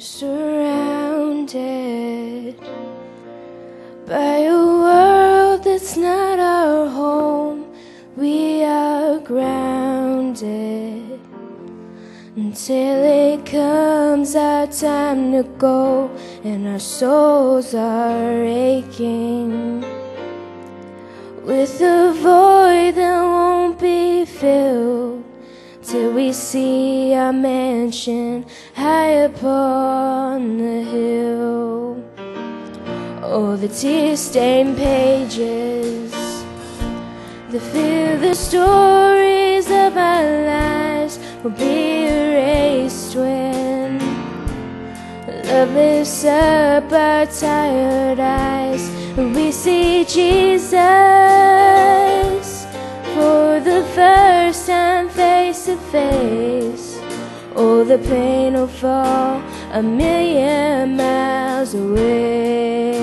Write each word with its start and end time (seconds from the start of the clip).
surrounded 0.00 1.56
by 4.06 4.38
a 4.38 4.52
world 4.52 5.64
that's 5.64 5.96
not 5.96 6.38
our 6.38 6.86
home. 6.88 7.66
We 8.16 8.62
are 8.64 9.18
grounded 9.20 11.20
until 12.36 13.04
it 13.04 13.46
comes 13.46 14.36
our 14.36 14.66
time 14.66 15.32
to 15.32 15.42
go 15.58 16.10
and 16.44 16.68
our 16.68 16.78
souls 16.78 17.74
are 17.74 18.44
aching 18.44 19.80
with 21.44 21.80
a 21.80 22.12
void 22.12 22.94
that 22.96 23.22
won't 23.22 23.78
be 23.78 24.24
filled 24.24 24.95
we 26.26 26.32
see 26.32 27.14
our 27.14 27.32
mansion 27.32 28.44
high 28.74 29.14
upon 29.30 30.58
the 30.58 30.82
hill. 30.82 32.02
Oh, 33.22 33.54
the 33.54 33.68
tear 33.68 34.16
stained 34.16 34.76
pages 34.76 36.10
that 37.50 37.62
fill 37.72 38.18
the 38.18 38.34
stories 38.34 39.66
of 39.66 39.96
our 39.96 40.26
lives 40.54 41.20
will 41.44 41.52
be 41.52 42.08
erased 42.08 43.14
when 43.14 44.00
love 45.46 45.70
lifts 45.74 46.24
up 46.24 46.92
our 46.92 47.26
tired 47.26 48.18
eyes 48.18 48.88
and 49.16 49.32
we 49.32 49.52
see 49.52 50.04
Jesus 50.04 50.72
for 53.14 53.60
the 53.60 53.84
first 53.94 54.66
time 54.66 55.08
to 55.66 55.76
face. 55.90 57.00
Oh, 57.56 57.82
the 57.82 57.98
pain 57.98 58.54
will 58.54 58.68
fall 58.68 59.42
a 59.72 59.82
million 59.82 60.96
miles 60.96 61.74
away. 61.74 62.94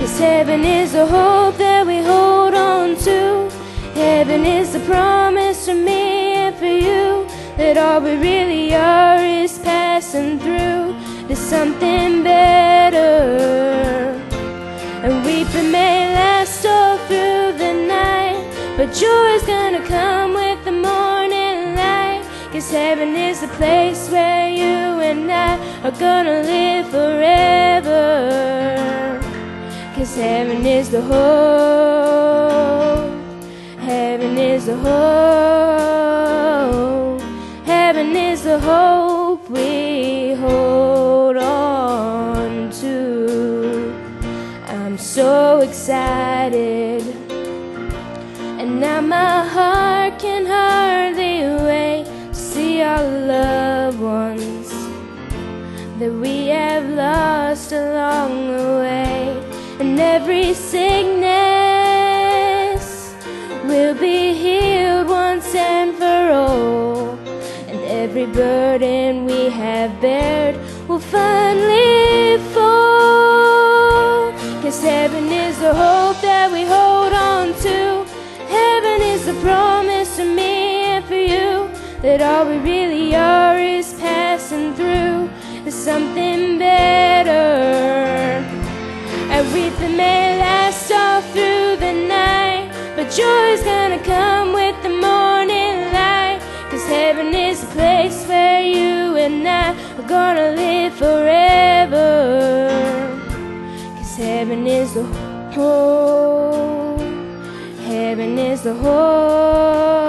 Cause 0.00 0.18
heaven 0.18 0.64
is 0.64 0.94
the 0.94 1.06
hope 1.06 1.56
that 1.58 1.86
we 1.86 1.98
hold 2.02 2.54
on 2.54 2.96
to. 3.06 3.48
Heaven 3.94 4.44
is 4.44 4.72
the 4.72 4.80
promise 4.80 5.66
for 5.66 5.76
me 5.76 6.34
and 6.34 6.56
for 6.56 6.74
you 6.88 7.28
that 7.56 7.76
all 7.78 8.00
we 8.00 8.16
really 8.16 8.74
are 8.74 9.24
is 9.24 9.56
passing 9.60 10.40
through 10.40 10.96
to 11.28 11.36
something 11.36 12.24
better. 12.24 12.98
And 15.04 15.24
weeping 15.24 15.70
may 15.70 16.12
last 16.12 16.66
all 16.66 16.98
through 17.06 17.52
the 17.56 17.72
night, 17.86 18.42
but 18.76 18.92
joy 18.92 19.28
is 19.38 19.44
gonna 19.44 19.86
come 19.86 20.34
with. 20.34 20.57
Cause 22.58 22.72
heaven 22.72 23.14
is 23.14 23.40
the 23.40 23.46
place 23.46 24.10
where 24.10 24.48
you 24.50 24.98
and 25.00 25.30
I 25.30 25.56
are 25.84 25.92
gonna 25.92 26.42
live 26.42 26.88
forever. 26.88 28.00
Cause 29.94 30.16
heaven 30.16 30.66
is 30.66 30.90
the 30.90 31.00
hope. 31.00 32.18
Heaven 33.78 34.36
is 34.36 34.66
the 34.66 34.76
hope. 34.76 34.98
Heaven 37.64 38.16
is 38.16 38.42
the 38.42 38.58
hope 38.58 39.48
we 39.48 40.32
hold 40.34 41.36
on 41.36 42.70
to. 42.80 43.94
I'm 44.66 44.98
so 44.98 45.60
excited. 45.60 47.04
And 48.58 48.80
now 48.80 49.00
my 49.00 49.46
heart 49.46 49.77
our 52.98 53.06
loved 53.06 54.00
ones 54.00 54.68
that 56.00 56.12
we 56.22 56.48
have 56.48 56.84
lost 56.90 57.70
along 57.70 58.30
the 58.56 58.64
way. 58.82 59.20
And 59.78 60.00
every 60.00 60.52
sickness 60.54 61.24
will 63.70 63.94
be 63.94 64.34
healed 64.34 65.08
once 65.08 65.54
and 65.54 65.94
for 66.00 66.22
all. 66.42 67.16
And 67.70 67.80
every 68.02 68.26
burden 68.26 69.26
we 69.26 69.48
have 69.62 70.00
bared 70.00 70.56
will 70.88 70.98
finally 70.98 72.38
fall. 72.54 74.32
Cause 74.62 74.82
heaven 74.82 75.26
is 75.46 75.56
the 75.60 75.72
hope 75.72 76.20
that 76.28 76.50
we 76.50 76.62
hold 76.76 77.12
on 77.12 77.46
to. 77.66 78.04
Heaven 78.58 78.98
is 79.14 79.22
the 79.26 79.34
promise 79.46 80.16
to 80.16 80.24
me 80.24 80.47
that 82.02 82.22
all 82.22 82.46
we 82.48 82.58
really 82.58 83.14
are 83.14 83.58
is 83.58 83.92
passing 83.94 84.72
through 84.74 85.28
to 85.64 85.70
something 85.72 86.58
better. 86.58 87.30
And 89.30 89.52
weeping 89.52 89.96
may 89.96 90.38
last 90.38 90.90
all 90.92 91.20
through 91.32 91.76
the 91.76 91.92
night, 91.92 92.70
but 92.94 93.10
joy's 93.10 93.62
gonna 93.64 93.98
come 94.04 94.52
with 94.52 94.80
the 94.82 94.90
morning 94.90 95.92
light. 95.92 96.40
Cause 96.70 96.86
heaven 96.86 97.34
is 97.34 97.60
the 97.62 97.66
place 97.68 98.24
where 98.28 98.62
you 98.62 99.16
and 99.16 99.46
I 99.46 99.74
are 99.98 100.08
gonna 100.08 100.52
live 100.52 100.94
forever. 100.94 102.70
Cause 103.96 104.16
heaven 104.16 104.66
is 104.66 104.94
the 104.94 105.04
whole, 105.54 106.98
Heaven 107.88 108.38
is 108.38 108.62
the 108.62 108.74
hope. 108.74 110.07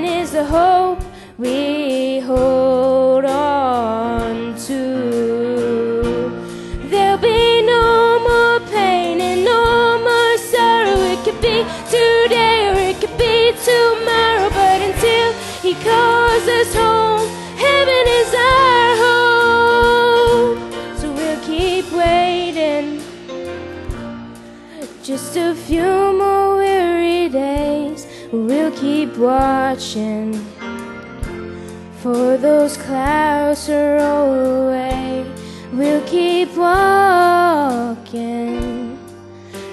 Heaven 0.00 0.18
is 0.18 0.30
the 0.30 0.46
hope 0.46 1.02
we 1.36 2.20
hold 2.20 3.26
on 3.26 4.54
to. 4.66 4.80
There'll 6.88 7.18
be 7.18 7.60
no 7.60 8.18
more 8.28 8.60
pain 8.70 9.20
and 9.20 9.44
no 9.44 9.98
more 9.98 10.38
sorrow. 10.38 11.00
It 11.12 11.22
could 11.22 11.40
be 11.42 11.66
today 11.90 12.70
or 12.70 12.78
it 12.90 12.96
could 12.98 13.16
be 13.18 13.52
tomorrow. 13.62 14.48
But 14.48 14.80
until 14.88 15.34
He 15.60 15.74
calls 15.74 16.48
us 16.48 16.74
home, 16.74 17.28
heaven 17.58 18.04
is 18.20 18.32
our 18.52 18.96
hope. 19.04 20.58
So 20.98 21.12
we'll 21.12 21.42
keep 21.44 21.92
waiting. 21.92 23.02
Just 25.02 25.36
a 25.36 25.54
few 25.54 26.16
more. 26.16 26.39
We'll 28.32 28.70
keep 28.70 29.16
watching 29.16 30.34
for 32.00 32.36
those 32.36 32.76
clouds 32.76 33.66
to 33.66 33.74
roll 33.74 34.68
away. 34.68 35.26
We'll 35.72 36.06
keep 36.06 36.56
walking 36.56 37.80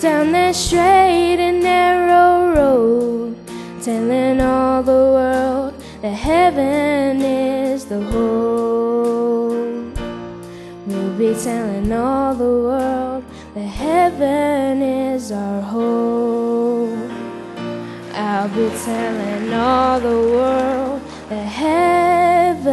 down 0.00 0.32
that 0.32 0.56
straight 0.56 1.38
and 1.38 1.62
narrow 1.62 2.52
road, 2.52 3.36
telling 3.82 4.40
all 4.40 4.82
the 4.82 4.90
world 4.90 5.74
that 6.02 6.14
heaven 6.14 7.22
is 7.22 7.84
the 7.84 8.00
hope. 8.02 9.96
We'll 10.88 11.16
be 11.16 11.34
telling 11.40 11.92
all 11.92 12.34
the 12.34 12.44
world 12.44 13.22
that 13.54 13.60
heaven 13.60 14.82
is 14.82 15.30
our 15.30 15.62
hope. 15.62 16.39
I'll 18.40 18.48
be 18.48 18.70
telling 18.86 19.52
all 19.52 20.00
the 20.00 20.08
world 20.08 21.02
that 21.28 21.44
heaven 22.64 22.72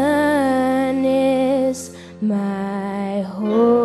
is 1.03 1.91
my 2.21 3.19
hope. 3.23 3.76